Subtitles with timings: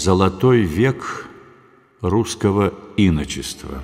[0.00, 1.26] Золотой век
[2.02, 3.82] русского иночества.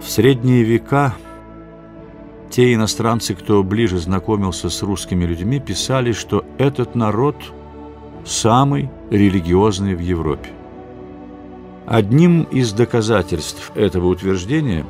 [0.00, 1.14] В средние века
[2.50, 7.36] те иностранцы, кто ближе знакомился с русскими людьми, писали, что этот народ
[8.24, 10.50] самый религиозный в Европе.
[11.86, 14.86] Одним из доказательств этого утверждения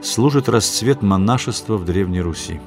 [0.00, 2.60] служит расцвет монашества в Древней Руси.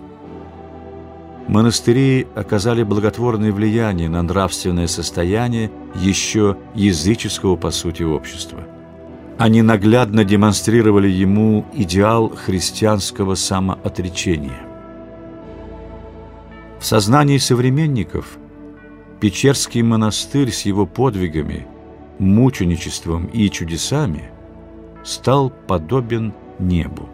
[1.47, 8.59] Монастыри оказали благотворное влияние на нравственное состояние еще языческого по сути общества.
[9.37, 14.61] Они наглядно демонстрировали ему идеал христианского самоотречения.
[16.79, 18.37] В сознании современников
[19.21, 21.65] Печерский монастырь с его подвигами–
[22.19, 24.29] мученичеством и чудесами
[25.03, 27.09] стал подобен небу.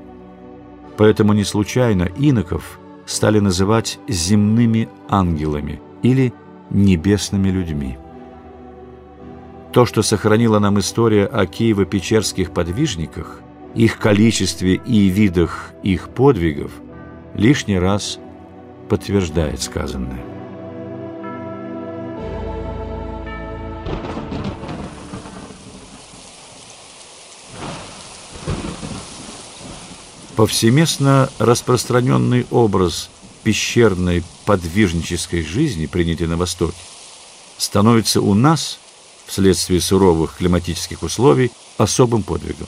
[0.98, 6.34] Поэтому не случайно иноков стали называть земными ангелами или
[6.70, 7.98] небесными людьми.
[9.72, 13.42] То, что сохранила нам история о Киево-Печерских подвижниках,
[13.76, 16.72] их количестве и видах их подвигов,
[17.36, 18.20] лишний раз
[18.90, 20.39] подтверждает сказанное.
[30.40, 33.10] Повсеместно распространенный образ
[33.44, 36.78] пещерной подвижнической жизни, принятый на Востоке,
[37.58, 38.80] становится у нас,
[39.26, 42.68] вследствие суровых климатических условий, особым подвигом.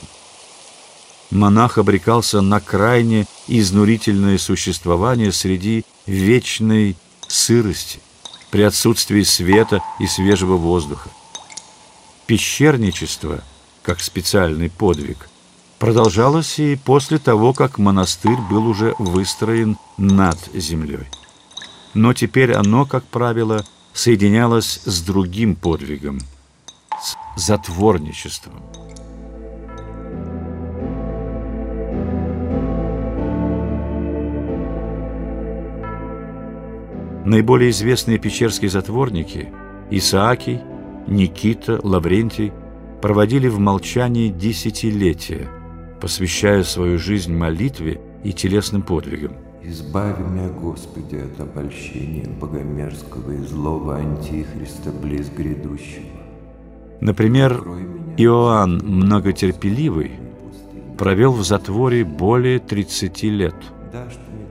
[1.30, 6.94] Монах обрекался на крайне изнурительное существование среди вечной
[7.26, 8.00] сырости,
[8.50, 11.08] при отсутствии света и свежего воздуха.
[12.26, 13.42] Пещерничество,
[13.82, 15.30] как специальный подвиг,
[15.82, 21.08] продолжалось и после того, как монастырь был уже выстроен над землей.
[21.92, 26.20] Но теперь оно, как правило, соединялось с другим подвигом–
[27.02, 28.62] с затворничеством.
[37.24, 39.52] Наиболее известные печерские затворники–
[39.90, 40.60] Исаакий,
[41.08, 42.52] Никита, Лаврентий–
[43.02, 45.50] проводили в молчании десятилетия–
[46.02, 49.34] посвящая свою жизнь молитве и телесным подвигам.
[49.62, 56.06] Избави меня, Господи, от обольщения богомерзкого и злого антихриста близ грядущего.
[57.00, 57.52] Например,
[58.16, 60.10] Иоанн Многотерпеливый
[60.98, 63.54] провел в затворе более 30 лет.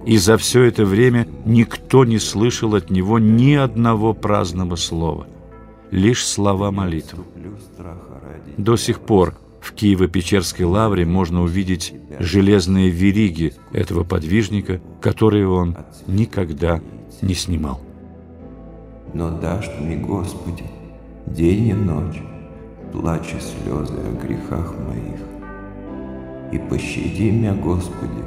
[0.05, 5.27] И за все это время никто не слышал от него ни одного праздного слова,
[5.91, 7.25] лишь слова молитвы.
[8.55, 15.77] До сих пор в Киево-Печерской лавре можно увидеть железные вериги этого подвижника, которые он
[16.07, 16.81] никогда
[17.21, 17.79] не снимал.
[19.13, 20.63] Но дашь мне, Господи,
[21.27, 22.21] день и ночь,
[22.91, 25.19] плачь и слезы о грехах моих.
[26.51, 28.23] И пощади меня, Господи,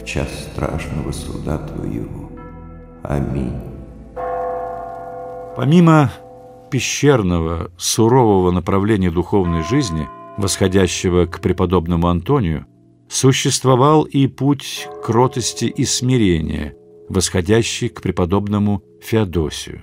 [0.00, 2.30] в час страшного суда Твоего.
[3.02, 3.52] Аминь.
[5.56, 6.10] Помимо
[6.70, 12.66] пещерного, сурового направления духовной жизни– восходящего к преподобному Антонию,
[13.08, 16.74] существовал и путь кротости и смирения,
[17.08, 19.82] восходящий к преподобному Феодосию.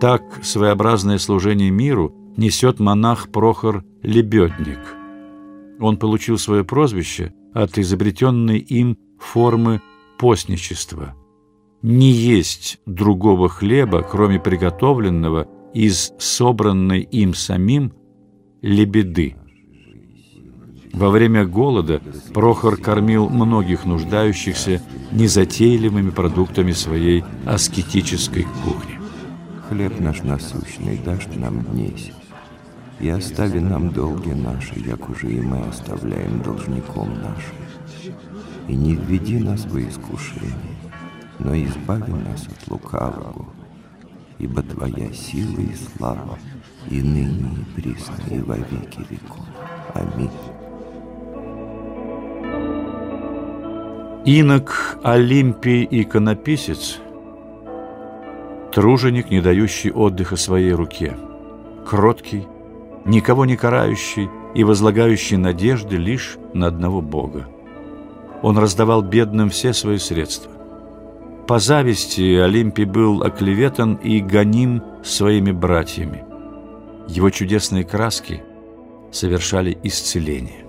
[0.00, 4.78] Так своеобразное служение миру несет монах Прохор Лебедник.
[5.80, 9.80] Он получил свое прозвище от изобретенной им формы
[10.18, 11.14] постничества.
[11.82, 17.92] Не есть другого хлеба, кроме приготовленного из собранной им самим
[18.66, 19.36] лебеды.
[20.92, 22.02] Во время голода
[22.34, 24.82] Прохор кормил многих нуждающихся
[25.12, 28.98] незатейливыми продуктами своей аскетической кухни.
[29.68, 32.12] Хлеб наш насущный дашь нам днесь,
[32.98, 38.16] и остави нам долги наши, як уже и мы оставляем должником нашим.
[38.68, 40.76] И не введи нас в искушение,
[41.38, 43.46] но избави нас от лукавого,
[44.38, 46.38] ибо Твоя сила и слава
[46.90, 49.44] и ныне, и присно, и во веки веков.
[49.94, 50.30] Аминь.
[54.24, 56.98] Инок Олимпий иконописец,
[58.72, 61.16] труженик, не дающий отдыха своей руке,
[61.86, 62.46] кроткий,
[63.04, 67.46] никого не карающий и возлагающий надежды лишь на одного Бога.
[68.42, 70.50] Он раздавал бедным все свои средства.
[71.46, 76.24] По зависти Олимпий был оклеветан и гоним своими братьями.
[77.08, 78.42] Его чудесные краски
[79.12, 80.64] совершали исцеление.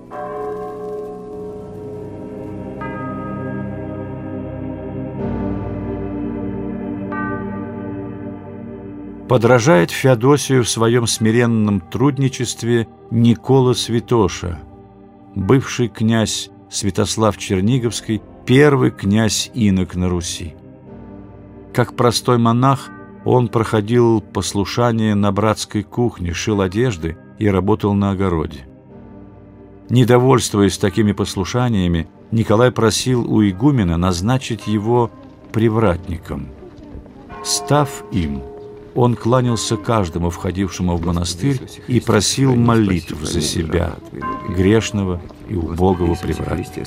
[9.28, 14.60] Подражает Феодосию в своем смиренном трудничестве Никола Святоша,
[15.36, 20.56] бывший князь Святослав Черниговский, первый князь инок на Руси.
[21.74, 22.90] Как простой монах,
[23.28, 28.66] он проходил послушание на братской кухне, шил одежды и работал на огороде.
[29.90, 35.12] Недовольствуясь такими послушаниями, Николай просил у игумена назначить его
[35.52, 36.48] привратником.
[37.44, 38.42] Став им–
[38.98, 43.94] он кланялся каждому входившему в монастырь и просил молитв за себя,
[44.50, 46.86] грешного и убогого привратника.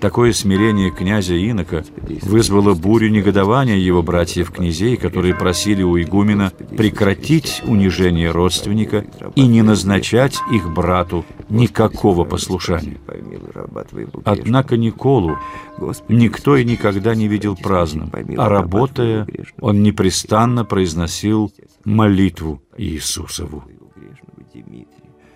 [0.00, 1.84] Такое смирение князя Инока
[2.22, 9.04] вызвало бурю негодования его братьев-князей, которые просили у игумена прекратить унижение родственника
[9.34, 12.98] и не назначать их брату никакого послушания.
[14.24, 15.38] Однако Николу
[16.08, 19.26] никто и никогда не видел праздным, а работая,
[19.60, 21.52] он непрестанно произносил
[21.84, 23.64] молитву Иисусову.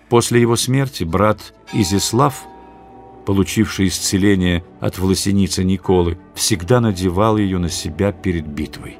[0.09, 2.45] После его смерти брат Изяслав,
[3.25, 8.97] получивший исцеление от власеницы Николы, всегда надевал ее на себя перед битвой.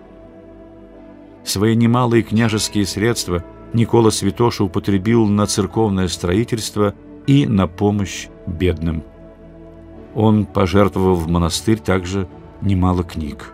[1.45, 3.43] Свои немалые княжеские средства
[3.73, 6.93] Никола Святоша употребил на церковное строительство
[7.25, 9.03] и на помощь бедным.
[10.13, 12.27] Он пожертвовал в монастырь также
[12.61, 13.53] немало книг.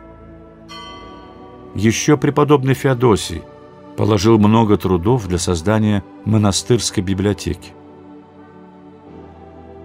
[1.76, 3.44] Еще преподобный Феодосий
[3.98, 7.72] положил много трудов для создания монастырской библиотеки.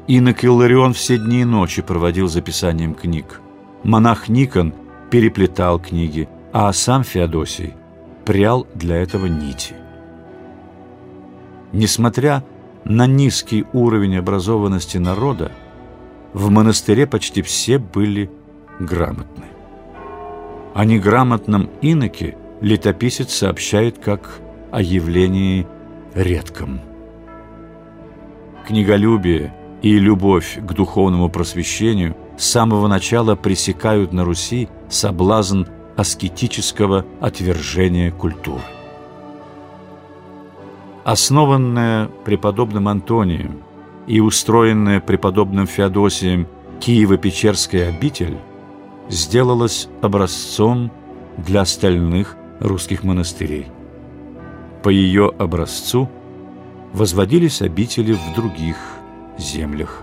[0.06, 3.40] Инок Илларион все дни и ночи проводил записанием книг.
[3.84, 4.72] Монах Никон
[5.10, 7.74] переплетал книги, а сам Феодосий
[8.24, 9.74] прял для этого нити.
[11.72, 12.42] Несмотря
[12.84, 15.52] на низкий уровень образованности народа,
[16.32, 18.30] в монастыре почти все были
[18.80, 19.44] грамотны.
[20.74, 24.40] О неграмотном иноке летописец сообщает как
[24.70, 25.66] о явлении
[26.14, 26.80] редком.
[28.66, 35.64] Книголюбие и любовь к духовному просвещению с самого начала пресекают на Руси соблазн
[35.96, 38.62] аскетического отвержения культуры.
[41.04, 43.62] Основанная преподобным Антонием
[44.06, 46.46] и устроенная преподобным Феодосием
[46.80, 48.36] Киево-Печерская обитель
[49.08, 50.92] сделалась образцом
[51.38, 53.66] для остальных русских монастырей.
[54.82, 56.08] По ее образцу
[56.92, 58.76] возводились обители в других
[59.38, 60.02] землях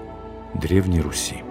[0.53, 1.43] Древней Руси.